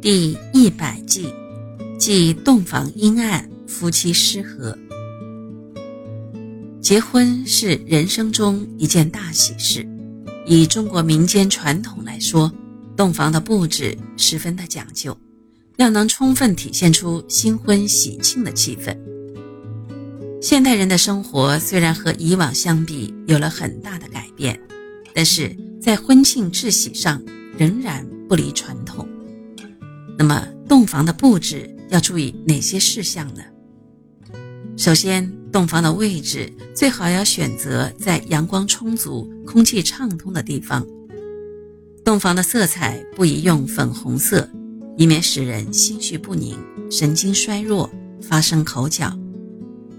[0.00, 1.28] 第一百计，
[1.98, 4.76] 忌洞房阴暗，夫妻失和。
[6.80, 9.86] 结婚是人生中一件大喜事，
[10.46, 12.50] 以中国民间传统来说，
[12.96, 15.14] 洞房的布置十分的讲究，
[15.76, 18.96] 要能充分体现出新婚喜庆的气氛。
[20.40, 24.58] 现代人的生活虽然和以往相比有了很大的改变，
[25.12, 27.22] 但是在婚庆制喜上
[27.58, 29.06] 仍然不离传统。
[30.20, 33.40] 那么，洞房的布置要注意哪些事项呢？
[34.76, 40.86] 首先，洞房的位置最好要选择在阳光充足、空气畅通的地方。
[42.04, 44.46] 洞房的色彩不宜用粉红色，
[44.98, 46.54] 以免使人心绪不宁、
[46.90, 49.18] 神经衰弱、发生口角。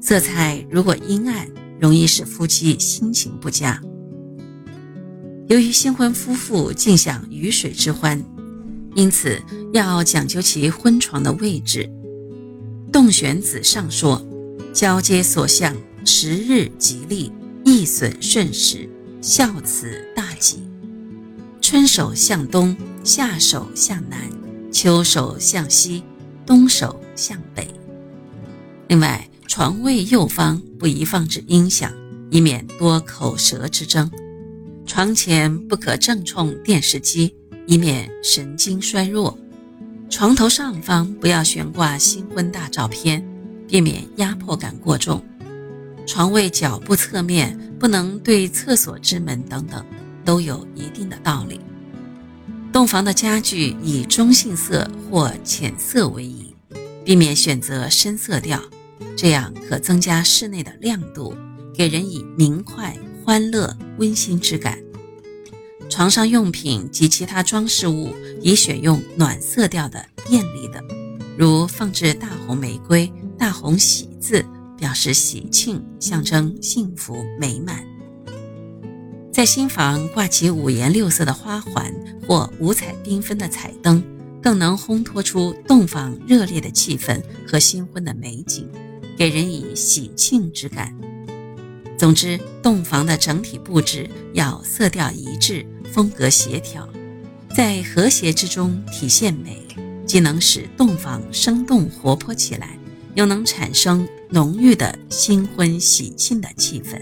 [0.00, 1.46] 色彩如果阴暗，
[1.78, 3.78] 容易使夫妻心情不佳。
[5.48, 8.24] 由于新婚夫妇尽享鱼水之欢。
[8.96, 9.38] 因此，
[9.74, 11.86] 要讲究其婚床的位置。
[12.90, 14.26] 洞玄子上说
[14.72, 17.30] ：“交接所向，时日吉利，
[17.62, 18.88] 易损顺时，
[19.20, 20.66] 孝慈大吉。
[21.60, 24.18] 春首向东，夏首向南，
[24.72, 26.02] 秋首向西，
[26.46, 27.68] 冬首向北。
[28.88, 31.92] 另外，床位右方不宜放置音响，
[32.30, 34.10] 以免多口舌之争。
[34.86, 37.34] 床前不可正冲电视机。”
[37.66, 39.36] 以免神经衰弱，
[40.08, 43.26] 床头上方不要悬挂新婚大照片，
[43.66, 45.22] 避免压迫感过重。
[46.06, 49.84] 床位脚部侧面不能对厕所之门等等，
[50.24, 51.60] 都有一定的道理。
[52.72, 56.54] 洞房的家具以中性色或浅色为宜，
[57.04, 58.62] 避免选择深色调，
[59.16, 61.34] 这样可增加室内的亮度，
[61.74, 64.78] 给人以明快、欢乐、温馨之感。
[65.88, 70.82] 床上用品及其他装饰物宜选用暖色调的、艳丽的，
[71.38, 74.44] 如放置大红玫瑰、大红喜字，
[74.76, 77.84] 表示喜庆，象征幸福美满。
[79.32, 81.94] 在新房挂起五颜六色的花环
[82.26, 84.02] 或五彩缤纷的彩灯，
[84.42, 88.68] 更能烘托出洞房热烈的气氛和新婚的美景，
[89.16, 90.94] 给人以喜庆之感。
[91.96, 95.66] 总之，洞房的整体布置要色调一致。
[95.92, 96.86] 风格协调，
[97.54, 99.66] 在和谐之中体现美，
[100.04, 102.78] 既能使洞房生动活泼起来，
[103.14, 107.00] 又能产生浓郁的新婚喜庆的气氛。